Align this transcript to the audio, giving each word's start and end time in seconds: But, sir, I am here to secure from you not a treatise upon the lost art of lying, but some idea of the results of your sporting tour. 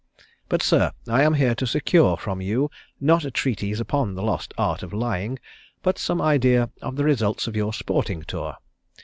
But, 0.49 0.63
sir, 0.63 0.93
I 1.07 1.21
am 1.21 1.35
here 1.35 1.53
to 1.53 1.67
secure 1.67 2.17
from 2.17 2.41
you 2.41 2.71
not 2.99 3.23
a 3.23 3.29
treatise 3.29 3.79
upon 3.79 4.15
the 4.15 4.23
lost 4.23 4.51
art 4.57 4.81
of 4.81 4.93
lying, 4.93 5.37
but 5.83 5.99
some 5.99 6.19
idea 6.19 6.71
of 6.81 6.95
the 6.95 7.03
results 7.03 7.45
of 7.45 7.55
your 7.55 7.71
sporting 7.71 8.23
tour. 8.23 8.55